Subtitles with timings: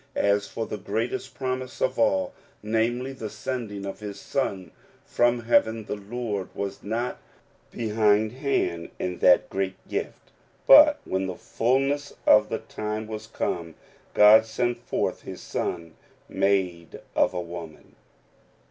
[0.15, 4.71] As for the greatest promise of all, namely, the sending of his Son
[5.05, 7.19] from heaven, the Lord was not
[7.69, 10.31] behind hand in that great gift,
[10.65, 13.75] "but when the fullness of the time was come,
[14.15, 15.93] God sent forth his Son,
[16.27, 17.95] made of a woman."